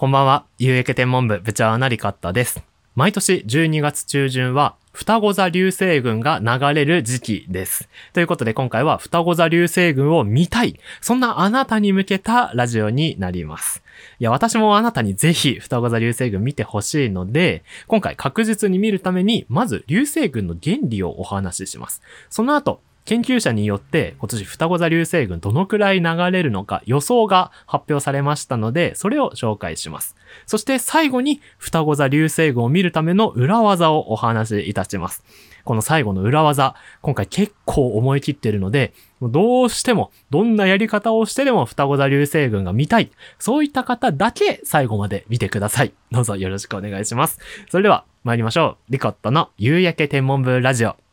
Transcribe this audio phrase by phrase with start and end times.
[0.00, 2.62] こんばんは、有益天文部部長なりかったです。
[2.94, 7.88] 毎年12月中旬は、双子座流星群が流れる時期です。
[8.12, 10.78] ということで今回は双子座流星群を見たい。
[11.00, 13.82] そんなあなたに向けたラジオになります。
[14.20, 22.02] いや、私もあなたにぜひ双子座流星群見てほしいので、今回確実に見るために、まず流星群の原理をお話しします。
[22.30, 30.14] その後、研究者によって今年双子座流星群どのくらい流れるのか予想が発表されましたので、それを紹介します。
[30.44, 35.24] そして最後に双子座流星群を見るための裏技をお話しいたします。
[35.64, 43.10] この最後の裏技、今回結構思い切ってるので、どうしても、どんなやり方をしてでも双子座流星群が見たい。
[43.38, 45.94] そういった方だけ最後まで見てください。
[46.10, 47.38] どうぞよろしくお願いします。
[47.70, 48.92] それでは参りましょう。
[48.92, 51.07] リコットの夕焼け天文部ラジオ。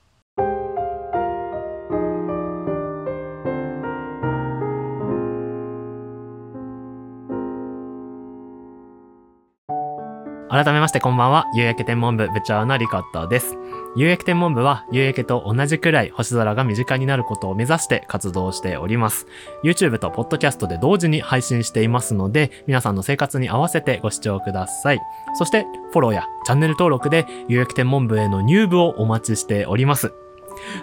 [10.55, 13.58] 改めましてこんばんは、夕焼け天文部部長のリカットです。
[13.98, 19.28] 夕焼け天文部は夕焼けと同じくらい星空が身近になることを目指して活動しております。
[19.66, 25.02] YouTube と Podcast で同時に配信していますので、皆さんの生活に合わせてご視聴ください。
[25.38, 30.14] そして、フォローやチャンネル登録で夕焼け天文部への入部をお待ちしております。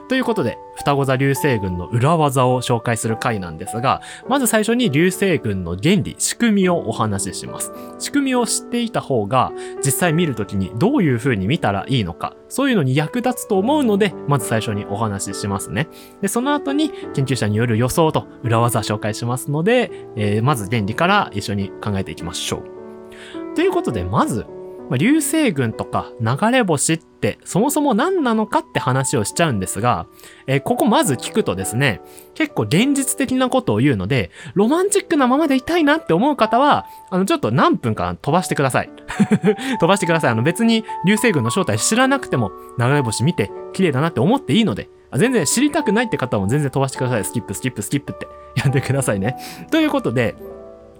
[0.08, 7.72] ということで、双子座流星群の裏技を紹介する回なんですが、まず最初に流星群の原理、仕組みをお話しします。
[7.98, 9.52] 仕組みを知っていた方が、
[9.84, 15.88] 実際見るときにどういう風に見たらいいのか、そういうのに役立つと思うので、まず最初にお話ししますね。
[16.20, 23.54] で、その後に研究者による予想と裏技紹介しますので、えーまず原理から一緒に考えていきましょう。
[23.54, 24.46] ということで、まず、
[24.90, 30.06] まあ、流星群とか流れ星ってそもそも何なのかって話をしちゃうんですが、
[30.46, 32.00] えーここまず聞くとですね、
[32.34, 38.90] 結構現実的なことを言うので、ロマンチックなままでいたいなって思う方は、あの、ちょっと何分か飛ばしてください。
[39.80, 40.30] 飛ばしてください。
[40.32, 47.24] あの、別に流星群の正体知らなくても流れ星見て綺麗だなって思っていいので、全然知りたくないって方も全然飛ばしてください。
[47.24, 48.26] スキップ、スキップ、スキップって
[48.56, 49.36] やってくださいね。
[49.70, 50.36] ということで、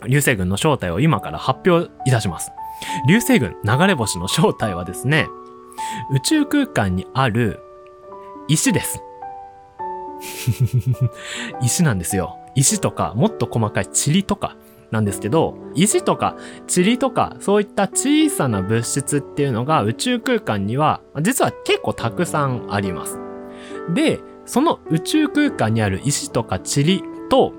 [0.06, 2.50] 流星群の正体を今から発表いたします。
[3.06, 5.28] 流星群流れ星の正体はですね、
[6.12, 7.60] 宇宙空間にある
[8.48, 9.03] 石です。
[11.62, 12.38] 石なんですよ。
[12.54, 14.56] 石とか、もっと細かい塵とか
[14.91, 16.37] なんですけど、石とか
[16.75, 23.19] 塵とか、そういった小さな物質っていうのが宇宙空間には、実は結構たくさんあります。
[23.94, 27.54] で、その宇宙空間にある石とか塵と、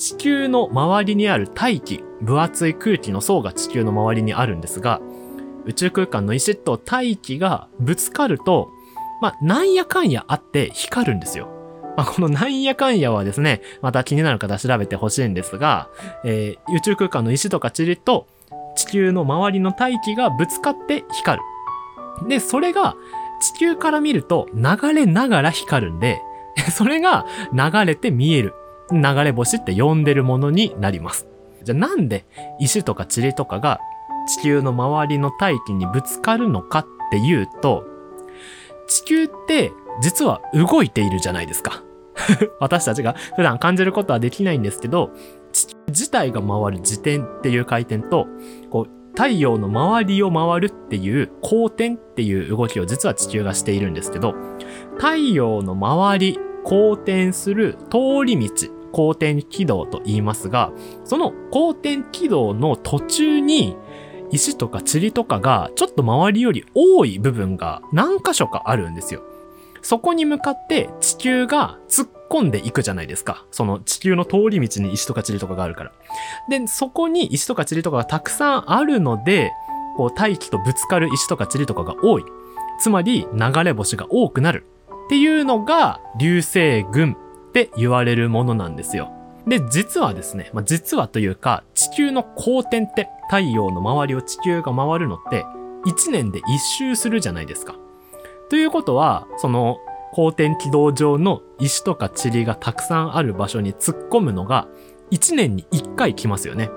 [0.00, 4.98] 地球の周りにある大気、分厚い空気の層が地球の周りにあるんですが、
[5.66, 8.70] 宇宙空間の石と大気がぶつかると、
[9.20, 11.48] まあ、なんやかんやあって光るんですよ。
[11.98, 15.90] まあ、このなんやかんやはですね、また気になる方調べてほしいんですが、
[16.24, 18.26] えー宇宙空間の石とか塵と
[18.76, 21.42] 地球の周りの大気がぶつかって光
[22.22, 22.28] る。
[22.28, 22.96] で、それが
[23.54, 26.22] 地球から見ると流れながら光るんで、
[26.72, 28.54] それが流れて見える。
[28.92, 31.26] 流れ星って呼んでるものになります。
[31.62, 32.24] じゃあなんで
[32.58, 33.80] 石とか塵とかが
[34.26, 37.84] 地球の周りの大気にぶつかるのかっていうと、
[38.86, 41.82] 地球って実は動いているじゃないですか。
[42.60, 45.10] 私たちが普段感じることはできないんですけど、
[45.52, 48.26] 地球自体が回る自転っていう回転と、
[48.70, 54.34] こう、太陽の周りを回るっていう公転っていう動きを実は地球がしているんですけど、
[54.96, 60.72] 太陽の周り、公転する通り道、公転軌道と言いますが、
[61.04, 63.76] その公転軌道の途中に、
[64.32, 69.22] 石とか塵とかがちょっと周りより多い部分が何箇所かあるんですよ。
[69.82, 73.44] そこに向かって地球が突っ込んでいくじゃないですか。
[73.50, 75.92] その地球の通り道に石とか塵とかがあるから。
[76.48, 79.52] で、そこに石とか塵とかがたくさんあるので、
[79.96, 82.24] こう大気とぶつかる石とか塵とかが多い。
[82.78, 84.64] つまり流れ星が多くなる。
[85.06, 87.16] っていうのが流星群
[87.50, 89.10] って言われるものなんですよ。
[89.46, 95.44] で、実はですね、まあ、実はというか、地球の公転って太陽の周りを地球が回るのって、
[95.86, 96.42] 1年で1
[96.78, 97.74] 周するじゃないですか。
[98.48, 99.78] ということは、その、
[100.12, 104.68] 公転軌道上の石とか塵がたくさんある場所に突っ込むのが、
[105.10, 106.70] 1年に1回来ますよね。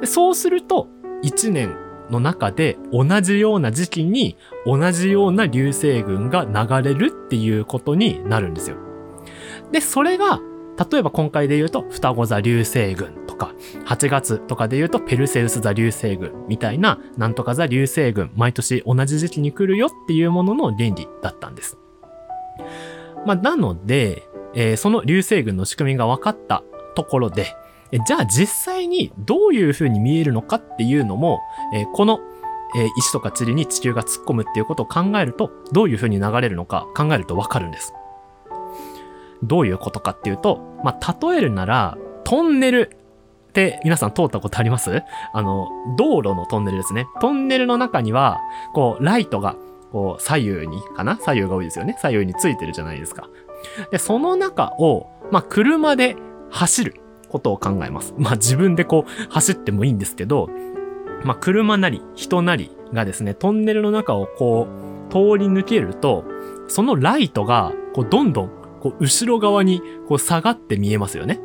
[0.00, 0.88] でそうすると、
[1.22, 1.76] 1年
[2.10, 8.76] の中で同じような時期に同じような流星群が流れるっていうことになるんですよ。
[9.72, 10.40] で、それが、
[10.90, 13.54] 例えば今回で言うと、双子座流星群とか、
[13.86, 21.78] 8月とかで言うと、ペルセウス座流星群みたいな、なんとか座流星群、毎年同じ時期に来るよっていうものの原理だったんです。
[23.26, 24.22] まあ、なので、
[24.54, 26.64] えーその流星群の仕組みが分かった
[26.94, 27.54] ところで、
[27.92, 31.40] えじゃあ実際にどういう風に見えるのかっていうのも、
[31.74, 32.20] えーこの、
[32.76, 37.92] えー石とか塵に地球が突っ込むっていうことを考えると、どういう風に流れるのか考えるとわかるんです。
[39.42, 42.90] どういうことかっていうと、まあ、例えるなら、トンネル
[43.48, 45.02] って皆さん通ったことあります？
[45.32, 47.06] あの、道路のトンネルですね。
[47.20, 48.40] トンネルの中には、
[48.74, 49.56] こう、ライトが、
[49.92, 51.16] こう、左右に、かな？
[51.16, 51.96] 左右が多いですよね。
[52.00, 53.28] 左右についてるじゃないですか。
[53.90, 56.16] で、その中を、まあ、車で
[56.50, 58.14] 走ることを考えます。
[58.18, 60.48] まあ、自分でこう、走ってもいいんですけど、
[61.24, 64.66] まあ、車なり、人なりがですね、トンネルの中をこ
[65.08, 66.24] う、通り抜けると、
[66.68, 68.50] そのライトが、こう、どんどん、
[68.86, 71.40] こう、後ろ側に、こう、下がって見えますよね。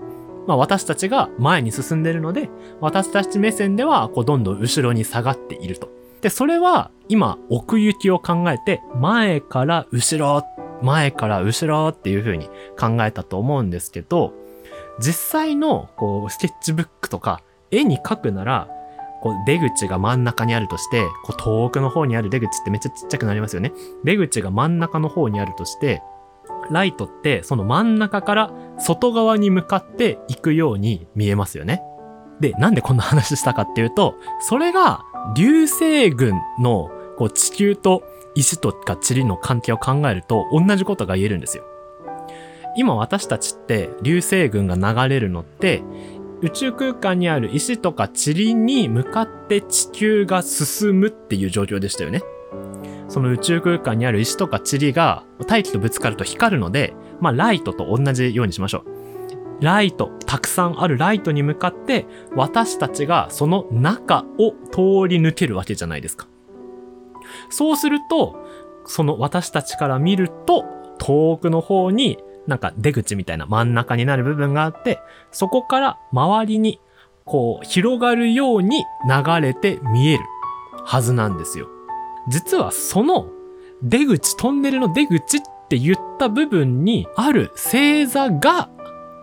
[0.47, 2.49] まあ、私たちが前に進んでいるので、
[2.79, 5.89] 私たち目線では、こう、どんどん後ろに下がっていると。
[6.21, 10.43] で、それは、今、奥行きを考えて、前から後ろ、
[10.83, 12.47] 前から後ろっていう風に
[12.79, 14.33] 考えたと思うんですけど、
[14.99, 17.41] 実際の、こう、スケッチブックとか、
[17.71, 18.67] 絵に描くなら、
[19.21, 23.71] こう、出口が真ん中にあるとして、こう、遠くの方にある出口ってめっちゃちっちゃくなりますよね。
[24.03, 26.01] 出口が真ん中の方にあるとして、
[26.71, 31.83] ライトってその真ん中から外側に向かって行くように見えますよね。
[32.39, 35.03] で、なんでこんな話したかっていうと、それが
[35.35, 38.03] 流星群のこう地球と
[38.35, 41.63] 石とか塵の関係を考えると同じことが言えるんですよ。
[42.75, 45.83] 今私たちって流星群が流れるのって
[46.41, 52.21] 宇宙空間にある石とか塵に向かって地球が進むっていう状況でしたよね。
[53.11, 58.85] その宇宙空間にある石とか塵が大気とぶつかると光るので、まあライトと同じようにしましょ
[59.59, 59.65] う。
[59.65, 62.05] ライト、たくさんあるライトに向かって
[62.37, 66.29] 私たちがその中を通り抜けるわけじゃないですか。
[67.49, 68.47] そうすると、
[68.85, 70.63] その私たちから見ると
[70.97, 72.17] 遠くの方に
[72.47, 74.99] なんか出口みたいな真ん中になる部分があって、
[75.31, 76.79] そこから周りに
[77.25, 80.23] こう広がるように流れて見える
[80.85, 81.67] はずなんですよ。
[82.29, 83.27] 実はその
[83.83, 88.69] 出口、トンネルの出口って言った部分にある星座が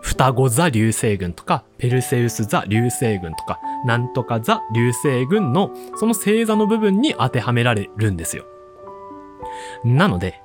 [0.01, 8.45] 双子座流星群とか、ペルセウス座流星群とか、なんとか座流星群のその星座の部分に当てはめられるんですよ。
[9.83, 10.41] なので、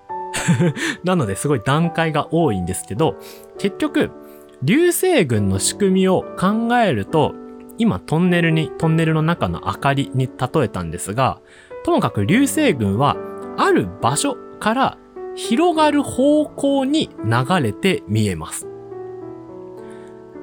[1.04, 3.16] なのですごい段階が多いんですけど、
[3.58, 4.10] 結局、
[4.62, 7.34] 流星群の仕組みを考えると、
[7.78, 11.40] 今トンネルに、トンネルの中の明かりに例えたんですが、
[11.84, 13.16] ともかく流星群は
[13.56, 14.98] ある場所から
[15.36, 18.66] 広がる方向に流れて見えます。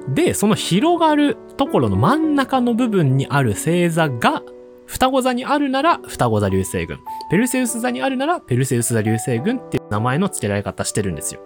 [0.08, 4.42] で、その広がるところの真ん中の部分にある星座が
[4.86, 6.98] 双子座にあるなら双子座流星群。
[7.30, 11.40] ペルセウス座にあるならペルセウス座流星群っていう名前の付けられ方してるんですよ。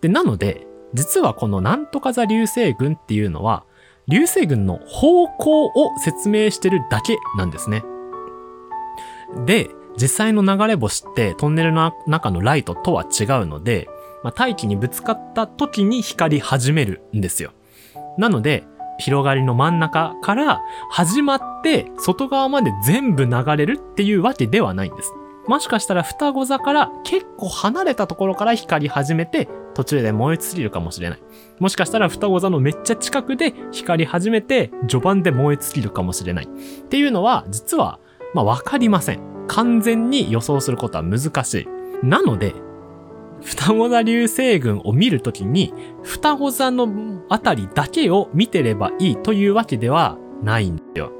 [0.00, 3.64] で、なので、実はこのなんとか座流星群っていうのは、
[4.08, 7.84] 流星群の方向を説明してるだけなんですね。
[9.46, 13.88] で、実際の流れ星ってトンネルの中のライトとは違うので、
[14.22, 17.52] まあ、大気にぶつかった時に光り始めるんですよ。
[18.18, 18.64] なので、
[18.98, 20.60] 広がりの真ん中から
[20.90, 25.12] 始まって外側まで全部流れるっていうわけではないんです。
[25.48, 31.22] もしかしたら双子座から結構離れたところから光り始めて途中で燃え尽きるかもしれない。
[31.58, 36.44] もしかしたら双子座のめっちゃ近くで光り始めて序盤で燃え尽きるかもしれない。
[36.44, 36.48] っ
[36.88, 37.98] ていうのは実は
[38.34, 39.20] まあわかりません。
[39.48, 41.66] 完全に予想することは難し
[42.02, 42.06] い。
[42.06, 42.54] なので、
[43.42, 45.72] 双子座流星群を見るときに、
[46.02, 51.12] 双子座のあたりだけを見てればいいというわけではないんだよ。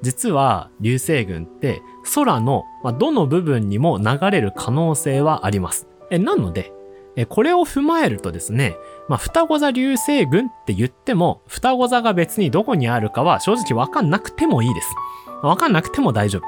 [0.00, 1.82] 実は流星群って
[2.14, 2.64] 空の
[2.98, 5.88] どの部分にも流れる可能性はあります。
[6.10, 6.72] なので、
[7.28, 8.76] これを踏まえるとですね、
[9.08, 14.88] まあ、双子座流星群って言っても、双子座が別にどこにあるかは正直わかんなくてもいいです。
[15.42, 16.42] わかんなくても大丈夫。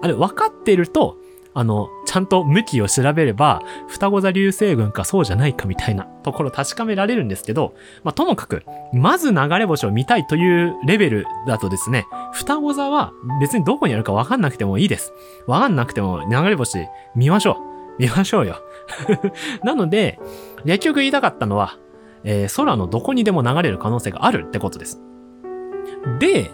[0.00, 1.16] あれ、分かってると、
[1.54, 7.74] あの、ちゃんと向きを調べれば、双子座流星群かそうじゃないかみたいなところ確かめられるんですけど、
[8.04, 8.62] まあ、ともかく、
[8.92, 15.12] まず流れ星を見たいというレベルだとですね、双子座は別にどこにあるか分かんなくてもいいです。
[15.46, 16.86] 分かんなくても流れ星
[17.16, 17.58] 見ましょ
[17.98, 18.02] う。
[18.02, 18.62] 見ましょうよ。
[19.64, 20.20] なので、
[20.64, 21.76] 結局言いたかったのは、
[22.24, 25.00] えー空のどこにでも流れる可能性があるってことです。
[26.18, 26.50] で、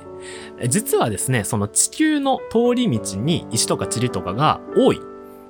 [0.69, 5.01] 実はですね、その地球の通り道に石とか塵とかが多い。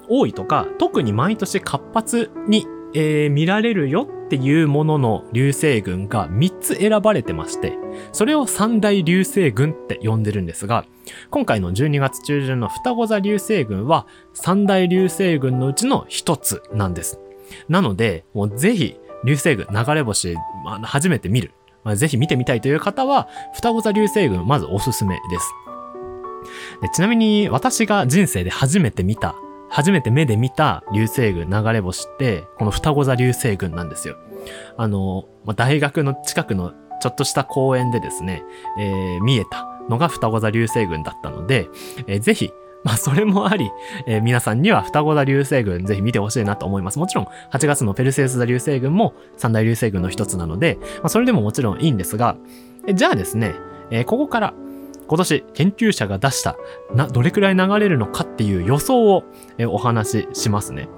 [0.09, 7.77] 多いとか、特に毎年活発に、えー見られるよっていうものの流星群が3つ選ばれてまして、
[8.13, 10.85] それを三大流星群って呼んでるんですが、
[11.31, 17.21] 今回の12月中旬の双子座流星群は三大流星群のうちの一つなんです。
[17.69, 21.53] なので、もうぜひ流星群、流れ星、まあ初めて見る。
[21.85, 25.53] まあ、ぜひ見てみたいという方は、双子座流星群、まずおすすめです。
[26.81, 29.35] でちなみに、私が人生で初めて見た、
[29.69, 34.17] 初めて目で見た流星群流れ星って、この双子座流星群なんですよ。
[34.77, 38.43] あの、まあ、大学の近くのちょっとした公園でですね、
[38.79, 41.69] えー、見えたのが双子座流星群だったので、
[42.07, 42.51] えー、ぜひ、
[42.85, 43.71] まあ、それもあり、
[44.07, 46.99] えー、皆さんには双子座流星群ぜひ見てほしいなと思います。
[46.99, 52.37] もちろん、8月のペルセウス座流星群も三大流星群の一つなので、まあ、それでももちろんいいんですが、
[52.87, 53.55] えじゃあですね、
[53.91, 54.55] えー、ここから
[55.07, 56.57] 今年研究者が出した
[56.95, 59.25] な、どれくらい流れるのかっていう予想を、
[59.59, 60.89] えお話ししますね。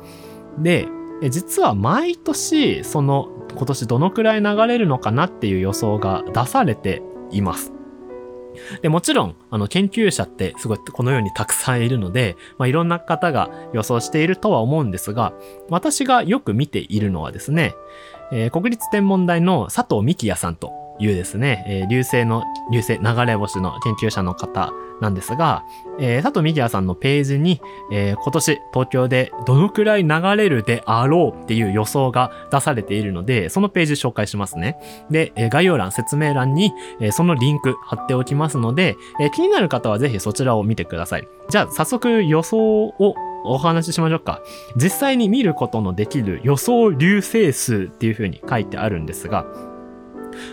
[0.58, 0.88] で、
[1.22, 7.75] え実は毎年、その今年どのくらい流れるのかなっていう予想が出されています。
[8.82, 15.32] で、もちろん、あの、研究者ってすごいこのようにたくさんいるので、まあ、いろんな方が予想しているとは思うんですが、
[15.68, 17.74] 私がよく見ているのはですね、
[18.32, 25.64] えー、国立天文台の佐藤幹也さんというですね、えー、流星の、流星流れ星の研究者の方なんですが、
[25.98, 27.60] えー、佐藤美也さんのページに、
[27.92, 34.78] えー、今年東京でどのくらい流れるであろうっていう予想が出されているので、そのページ紹介しますね。
[35.10, 41.28] で、えー、概要欄、説明欄に、えー、そのリンク貼っておきますので、えー、気になる方はぜひそちらを見てください。
[41.50, 44.40] じゃあ、早速予想をお話ししましょうか。
[44.76, 49.46] 実際に見ることのできる予想流星数っていう風に書いてあるんですが、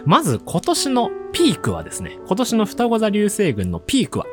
[0.05, 4.25] まず今年のピークはですね、今年の双子座流星群のピークは、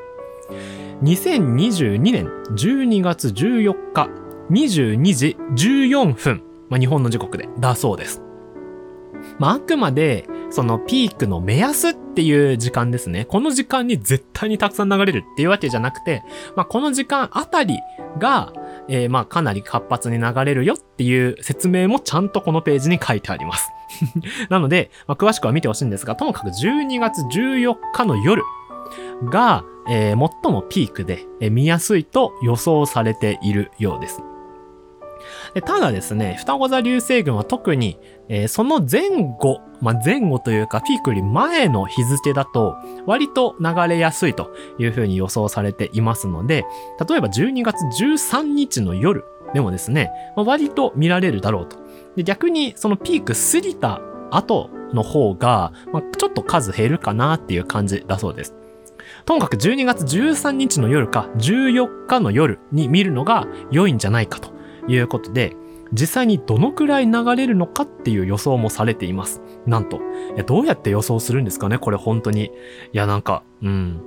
[1.02, 4.08] 2022年12月14日
[4.50, 8.22] 22時14分、まあ、日本の時刻で、だそうです。
[9.38, 13.24] まあ、あくまで、そのピークの目安っていう時間ですね。
[13.24, 16.22] この時間に絶対にたくさん流れるっていうわけじゃなくて、
[16.56, 17.78] まあ、この時間あたり
[18.18, 18.52] が、
[18.90, 23.70] えー、まあ、かなり活発に流れるよっていう説明もちゃんとこのページに書いてあります。
[24.50, 28.42] なので、まあ、詳しくは見てほしいんですが、ともかく12月14日の夜
[29.24, 34.22] が、えー、最もピークで、えー、見やすいと予想されているようです。
[35.64, 42.76] ただですね、双子座流星群は特に、えー、その前後、まあ、前後というかピークより前の日付だと
[43.06, 46.64] 割と流れやすいというふうに予想されていますので、
[47.08, 51.76] 例えば12月13日の夜でもですね、まあ、割と見られるだろうと。
[52.16, 58.54] で逆にそのピーク過ぎた後の方が、まあ、ちょっと数減るかなっていう感じだそうです。
[59.24, 64.52] ともかく12月13日の夜か14日の夜に見るのが良いんじゃないかと
[64.88, 65.56] いうことで、
[65.92, 69.42] 実際にどのくらい流れるのかっていう予想もされています。
[69.66, 70.00] なんと。
[70.46, 72.44] どうやって予想するんですかねこれ本当に。
[72.46, 72.50] い
[72.92, 74.00] や、なんか、うん。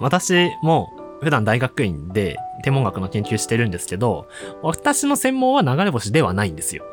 [0.00, 0.92] 私も
[1.22, 4.26] 普段大学院で天文学の研究してるんですけど、
[4.62, 6.84] 私の専門は流れ星ではないんですよ。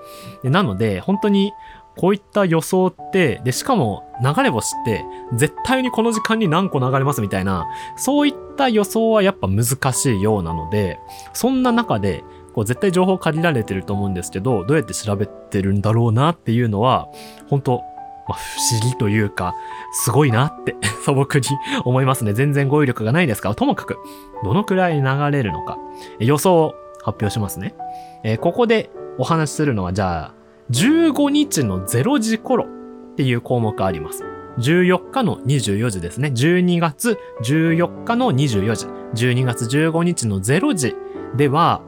[0.44, 1.51] でなので、本当に
[1.98, 5.03] こういった予想って、で、しかも流れ星って
[5.36, 11.00] 絶対にこの時間に何個流れますみたいな、そういった予想はやっぱ難しいようなので、
[11.34, 17.08] そんな中でこう絶対情報限られてると思うんですけど、どうやって調べてるんだろうなっていうのは、
[17.50, 17.84] 本当
[18.27, 19.55] まあ、不思議というか、
[19.91, 21.46] すごいなって 素朴に
[21.84, 22.34] 思いますね。
[22.34, 23.98] 全然語彙力がないですが、ともかく、
[24.43, 25.77] どのくらい流れるのか、
[26.20, 27.75] 予想を発表しますね。
[28.24, 30.34] えー、ここでお話しするのは、じゃあ、
[30.72, 32.67] 15日の0時頃っ
[33.15, 34.24] ていう項目あります。
[34.60, 36.29] 14日の24時ですね。
[36.34, 38.88] 12月14日の24時。
[39.15, 40.96] 12月15日の0時
[41.36, 41.81] では、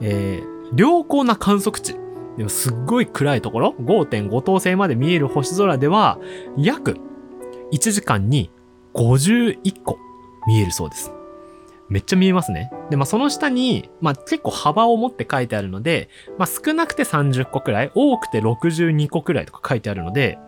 [0.00, 1.96] えー、良好な観測値。
[2.36, 6.18] でもすっごい暗いところ、5.5等星まで見える星空では、
[6.56, 6.96] 約
[7.72, 8.50] 1時間に
[8.94, 9.98] 51個
[10.46, 11.12] 見えるそうです。
[11.88, 12.70] めっちゃ見えますね。
[12.90, 20.38] で、まあ、その下に、まあ、結構幅を持って書いてあるので、まあ、少なくて30個くらい、多くて62個くらいとか書いてあるので、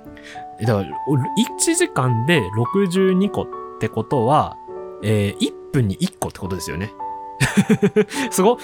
[0.60, 3.46] だから、1時間で62個っ
[3.78, 4.56] てことは、
[5.02, 6.92] えー、1分に1個ってことですよね。
[8.30, 8.58] すご。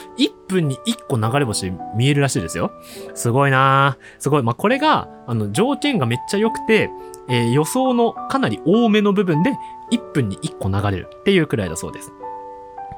[0.48, 2.72] 分に1個流れ星見えるらしいですよ。
[3.14, 4.42] すごいなすごい。
[4.42, 6.90] まあ、これが、あの、条件がめっちゃ良くて、
[7.28, 9.52] えー、予想のかなり多めの部分で
[9.90, 12.12] 1分に1個流れるっていうくらいだそうです。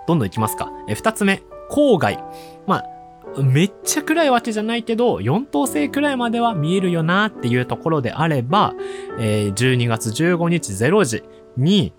[0.06, 0.72] どんどんいきますか。
[0.88, 2.22] えー、2つ目、郊外。
[2.66, 8.74] まあ、めっちゃ暗いわけじゃないけど、4等星くらいまでは見えるよなっていうところであれば、
[9.18, 11.22] えー、12月15日0時
[11.56, 11.92] に、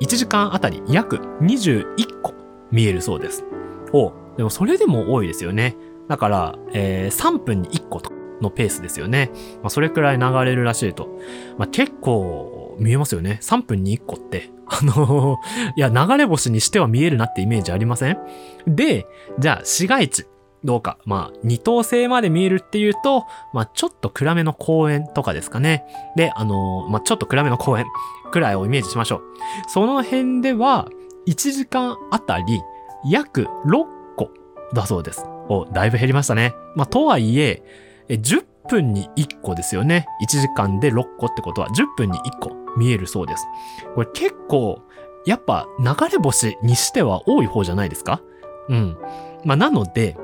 [0.00, 2.34] 1時間あたり約21個
[2.70, 3.44] 見えるそうです。
[3.92, 5.76] おでもそれでも多いですよね。
[6.08, 8.02] だから、えー、3分に1個
[8.40, 9.30] のペースですよね。
[9.62, 11.08] まあ、それくらい流れるらしいと。
[11.58, 13.38] まあ、結構見えますよね。
[13.42, 14.50] 3分に1個って。
[14.66, 15.38] あの、
[15.76, 18.18] いや、流れ星にしては見えるなってイメージありません？
[18.66, 19.06] で、
[19.38, 20.26] じゃあ、市街地。
[20.64, 20.96] どうか。
[21.04, 25.84] まあ、二等星まで見えるっていうと、まあ、ちょっと暗めの公園とかですかね。
[26.16, 27.84] で、あの、まあ、ちょっと暗めの公園
[28.32, 29.22] くらいをイメージしましょう。
[29.68, 30.88] その辺では、
[31.26, 32.60] 1時間あたり
[33.04, 33.93] 約6
[34.74, 35.24] だそうです。
[35.48, 36.54] お、だいぶ減りましたね。
[36.74, 37.62] まあ、とはいえ、
[38.08, 40.06] 10分に1個ですよね。
[40.22, 43.44] 1時間で6個ってことは、10分に1個見えるそうです。
[43.94, 44.80] これ結構、
[45.26, 48.20] やっぱ流れ星にしては多い方じゃないですか？
[48.68, 48.98] うん。
[49.44, 50.16] まあ、なので、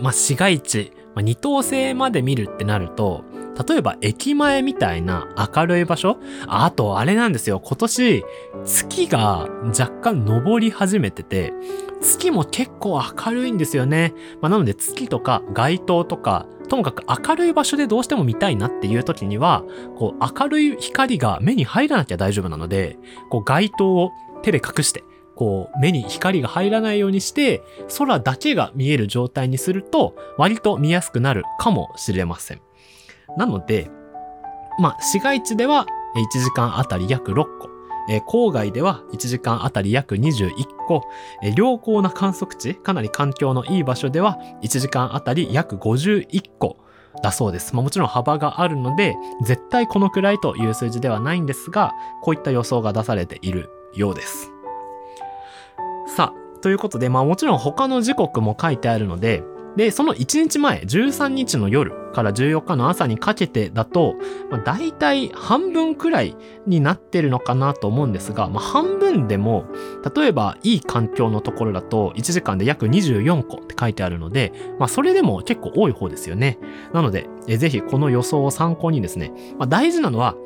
[0.00, 3.24] まあ、市街地、まあ、二等星まで見るってなると、
[3.66, 6.18] 例えば駅前みたいな明るい場所？
[6.46, 7.60] あとあれなんですよ。
[7.60, 8.24] 今年
[8.64, 11.52] 月が若干昇り始めてて、
[12.00, 14.14] 月も結構明るいんですよね。
[14.40, 19.64] まあ、なので月とか街灯とか、ともかく明るい場所でどうしても見たいなっていう時には、
[19.96, 22.98] こう明るい光が目に入らなきゃ大丈夫なので、
[23.30, 24.10] こう街灯を
[24.42, 27.62] 手で隠して、こう目に光が入らないようにして
[27.98, 32.60] 空だけが見える状態にすると割と見やすくなるかもしれません。
[33.36, 33.90] なので、
[34.78, 37.68] まあ、市街地では1時間あたり約6個、
[38.08, 40.50] えー、郊外では1時間あたり約21
[40.86, 41.02] 個、
[41.42, 46.76] えー、良好な観測地、かなり環境のいい場所では1時間あたり約51個
[47.22, 47.74] だそうです。
[47.74, 54.52] まあ、もちろん幅があるので、絶対このくらいという数字ではないんですが、こういった予想が出されているようです。
[56.16, 59.42] さあ、ということで、まあもちろん他の時刻も書いてあるので、
[59.80, 64.14] で、その1日前、13日の夜から14日の朝にかけてだと、
[64.50, 69.64] まあ、大体半分くらいになってるのかなと思うんですが、まあ、半分でも、
[70.14, 76.58] 例えばいい環境のところだと1時間で約24個って書いてあるので、まあ、それでも結構多い方ですよね。
[76.92, 80.36] なので、えぜひこの予想を参考にですね、まあ、大事なのは、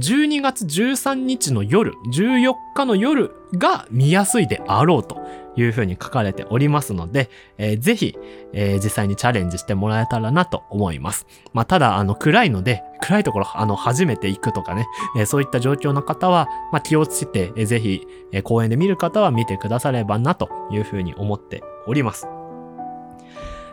[0.00, 5.16] 12月13日の夜、14日の夜が見やすいであろうと
[5.56, 8.16] いうふうに書かれておりますので、えー、ぜひ、
[8.52, 11.26] えー、実際にチャレンジしてもらえたらなと思います。
[11.52, 22.26] まあ、ただ、あの、暗いので、暗いところ、あの、初めて行くとかね、えー、そういった状況の方は、まあ、気をつけて、えー、ぜひ、えー、公園で見る方は見てくださればなというふうに思っております。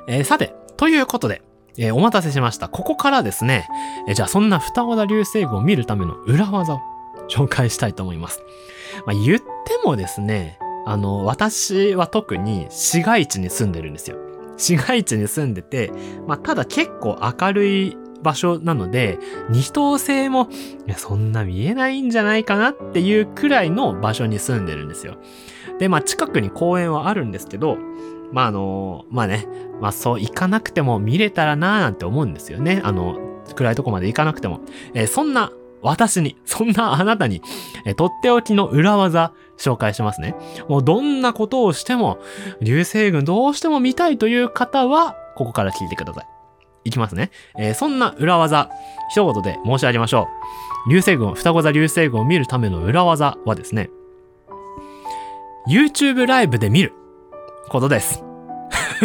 [0.07, 1.41] えー、さて、ということで、
[1.77, 2.67] えー、お待たせしました。
[2.67, 3.67] ここからですね、
[4.07, 6.81] えー、じゃあそんな双子田流星群を見るための裏技を
[7.29, 8.41] 紹介したいと思います。
[9.05, 9.45] まあ、言って
[9.83, 14.17] もですね、あの、私は特に市街地に住んでるんですよ。
[14.57, 15.91] 市街地に住んでて、
[16.27, 19.19] まあ、ただ結構明るい場所なので、
[19.51, 20.49] 二等星も、
[20.87, 25.17] いや、そんな見えないんじゃないかなっていうくらいの場所に住んでるんですよ。
[25.77, 27.77] で、まあ、近くに公園はあるんですけど、
[28.31, 29.45] まあ、あの、まあね、
[29.79, 32.81] まあ、そう行かなくても見れたらなーなんて思うんですよね。
[32.83, 34.61] あの、暗いとこまで行かなくても。
[34.95, 37.41] えー、そんな私に、そんなあなたに、
[37.85, 40.35] えとっておきの裏技紹介しますね。
[40.67, 42.19] もうどんなことをしても、
[42.61, 46.27] 流星群どうしても見たいという方は、ここから聞いてください。
[46.85, 47.31] いきますね。
[47.57, 48.69] えー、そんな裏技、
[49.11, 50.27] 一言で申し上げましょ
[50.87, 50.89] う。
[50.89, 53.89] 流星群、双子座流星群を見るための裏技はですね、
[55.69, 56.93] YouTube ライブで見る
[57.69, 58.23] ことです。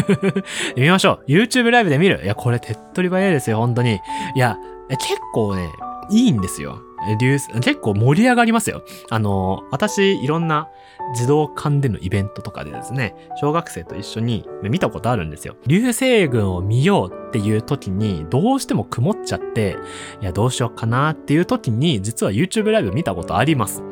[0.76, 1.30] 見ましょう。
[1.30, 2.20] YouTube ライブで見る。
[2.24, 4.00] いや、これ手っ取り早いですよ、本当に。
[4.34, 4.56] いや、
[4.88, 5.70] 結構ね、
[6.10, 6.78] いいんですよ。
[7.20, 8.84] 流結構盛り上がりますよ。
[9.10, 10.68] あの、私、いろんな
[11.14, 15.56] 児童館でのイベントとかでですね、小学生と一緒に見たことあるんですよ。
[15.66, 19.76] 流星群を見ようっていう時に、どうしても曇っちゃって、
[20.20, 23.82] いや、どうしようかなっていう時に、実は YouTube ライブ見たことあります。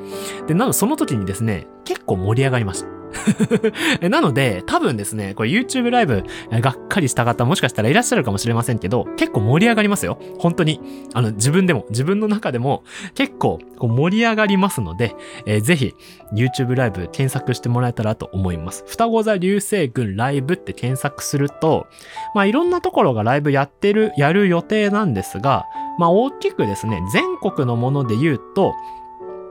[0.47, 3.02] で、なのでその時にですね、結構盛り上がりました。
[4.09, 10.19] なので、多分ですね、これ YouTube ライブがっかりした方もしかしたらいらっしゃるかもしれませんけど、結構盛り上がりますよ。
[10.39, 10.81] 本当に。
[11.15, 15.15] あの、自分でも、自分の中でも結構こう盛り上がりますので、
[15.47, 15.95] えー、ぜひ
[16.33, 18.85] YouTube ライブ検索してもらえたらと思います。
[18.87, 21.87] 双子座流星群ライブって検索すると、
[22.35, 25.67] まあいろんなところがライブやってる、やる予定なんですが、
[25.99, 28.75] まあ大きくですね、全国のもので言うと、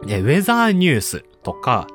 [0.08, 1.88] えウェザーニュースとか、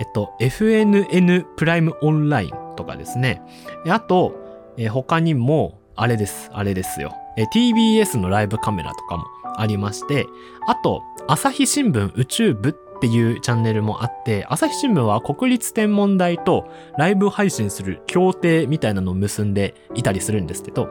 [0.00, 3.42] えっと、FNN プライムオンラインとかですね。
[3.88, 4.34] あと、
[4.76, 7.14] え他にも、あれです、あれですよ。
[7.36, 9.24] え TBS のライブカメラとかも
[9.56, 10.26] ありまして、
[10.66, 20.88] あと、朝日新聞宇宙部っていうチャンネルもあって、朝日新聞は国立天文台とライブ配信する協定みたいなのを結んでいたりするんですけど、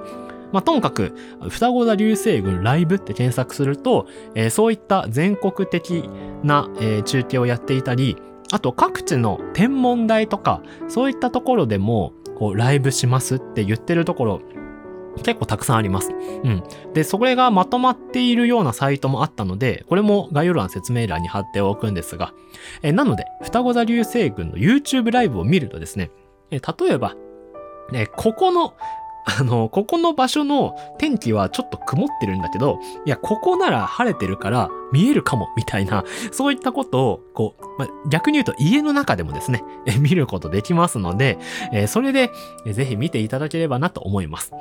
[0.52, 1.16] まあ、ともかく、
[1.50, 6.08] 双子座流星群ライブって検索すると、えー、そういった全国的
[6.44, 8.18] な、えー、中継をやっていたり、
[8.54, 14.42] あと各地の天文台とか、そういったところでも、こう、ライブしますって言ってるところ、
[15.24, 16.12] 結構たくさんあります。
[16.12, 16.64] うん。
[16.94, 22.36] で、それがまとまっているようなサイトもあったので、これも概要欄説明欄に貼っておくんですが、
[22.84, 26.12] えなので、双子座流星群の YouTube ライブを見るとですね、
[26.52, 27.16] え例えば、
[27.92, 28.76] えここの
[29.26, 41.38] あの、ここの場所の天気はちょっと曇ってるんだけど、いや、ここなら晴れてるから見えるかも、みたいな、そういったことを、こう、まあ、逆に言うと家の中でもですね、 え見ることできますので、
[41.72, 42.32] えー、それで、
[42.66, 44.52] えぜひ見ていただければなと思います。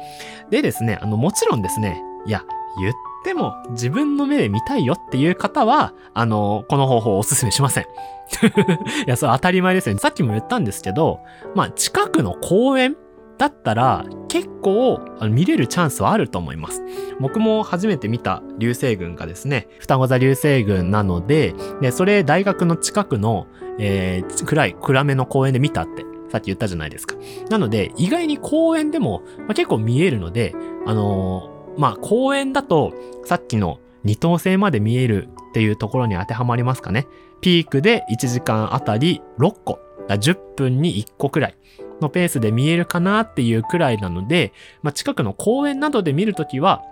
[0.51, 2.45] でですね、あの、もちろんですね、いや、
[2.79, 2.95] 言っ
[3.25, 7.85] ても自分の目で見たいよっていう方は、あの、この方法をお勧めしません。
[9.07, 10.01] いや、それ当たり前ですよね。
[10.01, 11.21] さっきも言ったんですけど、
[11.55, 12.97] まあ、近くの公園
[13.39, 16.83] だったら結構見れるチャンスはあると思います。
[17.21, 23.47] 僕も初めて見た流星群がですね、双子座流星群なので、でそれ大学の近くの、
[23.79, 27.15] えー、暗い、暗めの公園で見たってさっき言ったじゃないですか。
[27.51, 30.55] なので、意外に公園でも、まあ、結構見えるので、
[30.87, 32.95] あのー、まあ、公園だと、
[33.27, 37.07] さっきの二等星まで見えるっていうところに当てはまりますかね。
[37.43, 39.79] ピークで1時間あたり6個。
[40.09, 41.57] 10分に1個くらい。
[42.01, 44.53] のペースで見えるかなっていうくらいなので、
[44.83, 46.83] まあ、近くの公園などで見るときは、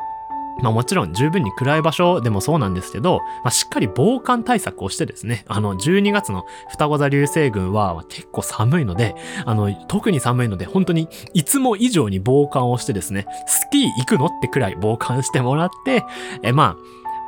[0.62, 16.04] まあもちろん十分に暗い場所でもそうなんですけど、まあ、しっかり防寒対策をしてですね、あの12月の双子座流星群は結構寒いので、あの特に寒いので本当にいつも以上に防寒をしてですね、スキー行くのってくらい防寒してもらって、
[16.42, 16.76] えまあ、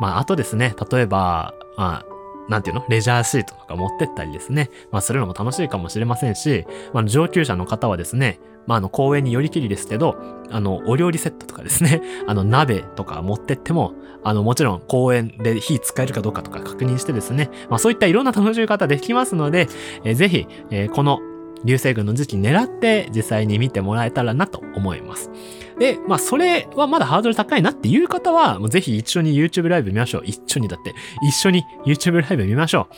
[0.01, 2.12] まああとですね、例えば、まあ
[2.53, 2.85] なんていうの？
[2.89, 4.69] レジャーシートとか持ってったりですね。
[4.91, 10.17] まあ、するのも楽しいかもしれませんし、まあ、上級者の方はですね、まあ、あの、公園によりきりですけど、
[10.51, 19.69] あの、お料理セットとかですね、 あの、鍋とか持ってっても、あの、もちろん公園で火使えるかどうかとか確認してですね、まあ、そういったいろんな楽しみ方できますので、
[20.05, 21.21] えー、ぜひ、えー、この
[21.65, 25.31] 流星群の時期狙って実際に見てもらえたらなと思います。
[25.79, 30.23] で、まあ、それはまだハードル高いなっていう方は、ぜひ一緒に YouTube ライブ見ましょう。
[30.25, 30.95] 一緒にだって、
[31.27, 32.89] 一緒に YouTube ライブ見ましょ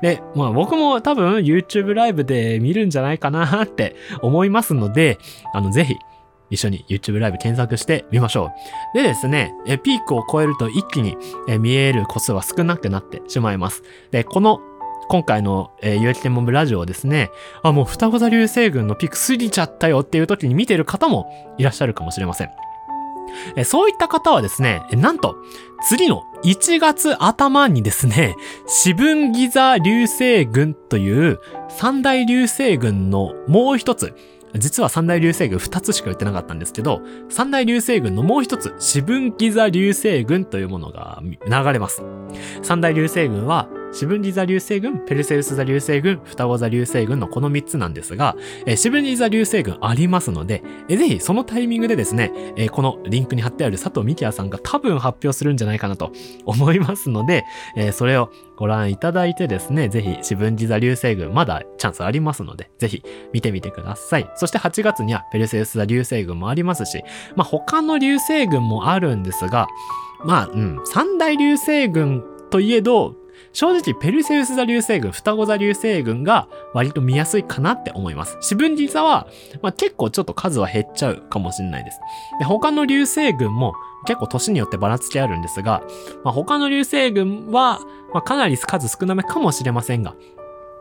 [0.00, 0.02] う。
[0.02, 5.18] で、まあ僕も多分 YouTube ライブで見るんじゃないかなって思いますので、
[5.52, 5.94] あの、ぜひ、
[6.50, 8.50] 一緒に YouTube ライブ検索してみましょ
[8.94, 8.96] う。
[8.96, 9.52] でですね、
[9.82, 11.16] ピークを超えると一気に
[11.60, 13.82] 見える個数は少なくなってしまいます。
[14.10, 14.60] で、この
[15.10, 17.32] 今回の、えー、有益天文部ラジオをですね、
[17.64, 22.50] あ、もう双子座流星群のピーク過ぎちゃったよっていう時に見てる方もいらっしゃるかもしれません。
[23.56, 25.34] えそういった方はですね、なんと、
[25.88, 28.36] 次の1月頭にですね、
[28.68, 34.14] 四分ギザ流星群という三大流星群のもう一つ、
[34.56, 42.02] 実は三大流星群二つしか言ってなかったんですけど、三大流星群のもう一つ、四分ギザ流星群というものが流れます。
[42.62, 48.36] 三大流星群は、四分離座流星群、ペルセウス座流星群、双子座流星群のこの3つなんですが、
[48.66, 52.30] えー、四分離座流星群ありますので、ぜひそのタイミングでですね、
[52.70, 56.12] このリンクに貼ってある佐藤美希也さんが多分発表するんじゃないかなと
[56.44, 57.44] 思いますので、
[57.92, 64.30] それをご覧いただいてですね、ぜひ四分離座流星群まだチャンスありますので、ぜひ見てみてください。
[64.40, 67.04] そして8月にはペルセウス座流星群もありますし、
[67.36, 69.68] まあ他の流星群もあるんですが、
[70.24, 73.14] まあ、うん、三大流星群といえど、
[73.52, 78.38] 正直ペルセウス座流星群、双子座流星群が割と見やすいかなって思います。
[78.40, 79.26] 四分離座は、
[79.60, 82.00] まあ、結構ちょっと数は減っちゃうかもしれないです。
[82.38, 83.74] で他の流星群も
[84.06, 85.82] 結構年によってばらつきあるんですが、
[86.24, 87.80] まあ、他の流星群は、
[88.14, 90.14] まあ、かなり数少なめかもしれませんが、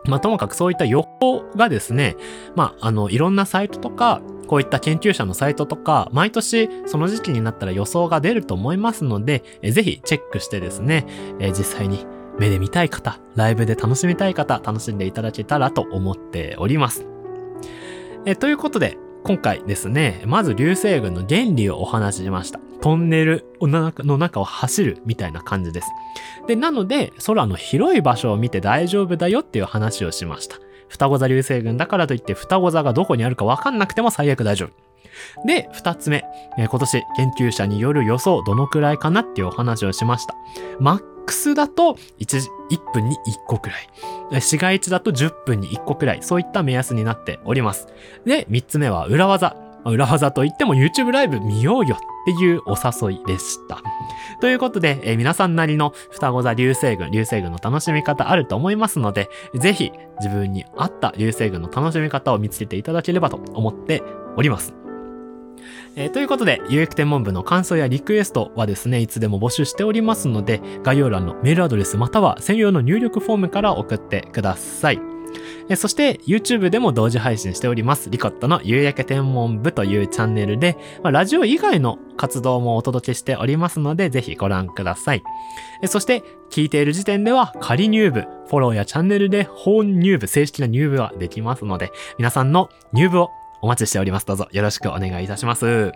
[0.06, 2.16] まあ、ともかくそういった予報がですね、
[2.56, 11.06] まあ、あの、いろんなサイトとか、こういった研究者のサイトとか、毎年その時期になったら予想が出ると思いますので、えぜひチェックしてですね、
[11.40, 12.08] え実際に
[12.40, 17.06] 目で見たい方、ライブで楽しみたい方、楽しんでいただけたらと思っております。
[18.26, 22.69] えということで、今回ですね、まず流星群の原理をお話ししました。
[22.82, 25.88] トンネルの中を走るみたいな感じです。
[26.48, 30.58] で、なので、空の広い場所を見て大丈夫だよっていう話をしました。
[30.88, 35.48] 双子座流星群だからといって双子座がどこにあるかわかんなくても最悪大丈夫。
[35.48, 36.24] で、二つ目、
[36.58, 40.36] え今年研究者による予想どのくらいかなっていうお話をしました。
[40.80, 43.76] 真ックスだと 1, 1分に1個くら
[44.38, 44.42] い。
[44.42, 46.24] 市街地だと10分に1個くらい。
[46.24, 47.88] そういった目安になっております。
[48.26, 49.69] で、3つ目は裏技。
[49.86, 53.82] 裏技といっても YouTube ライブ見ようよっていうお誘いでした。
[54.42, 64.04] ということで、えー、皆さんなりの双子座流星群、流星群の楽しみ方あると思いますので、ぜひ自分に合った流星群の楽しみ方を見つけていただければと思って
[64.38, 64.74] おります。
[65.96, 75.09] えー、ということで、有益天文部の感想やリクエストはですね、いつでも募集しておりますので、概要欄のメールアドレスまたは専用の入力フォームから送ってください。
[75.76, 78.10] そして YouTube でも同時配信しております。
[78.10, 85.24] リコットの夕焼け天文部というチャンネルで、まあ、ラジオ以外の活動もお届けしておりますので、ぜひご覧ください。
[85.86, 93.30] そして、聞いている時点では仮入部、フォローやチャンネルで本入部、正式な入部はできますので、皆さんの入部を
[93.62, 94.26] お待ちしております。
[94.26, 95.92] どうぞよろしくお願いいたします。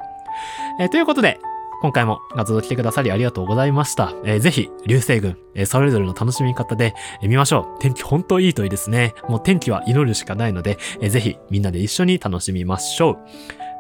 [0.80, 1.40] えということで、
[1.84, 4.14] 今回も画像を来てくださりありがとうございました。
[4.24, 7.82] えーぜひ、流星群、えーそれぞれの楽しみ方で、えー見ましょう。
[7.82, 9.14] 天気本当いいといいですね。
[9.28, 13.18] もう天気は祈るしかないので、えーぜひみんなで一緒に楽しみましょう。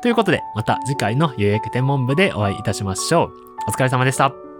[0.01, 3.31] ということで、また次回の予約天文部でお会いいたしましょう。
[3.69, 4.52] お疲れ様でした。